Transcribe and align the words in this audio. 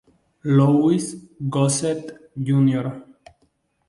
Louis 0.57 1.29
Gossett, 1.39 2.31
Jr. 2.35 2.85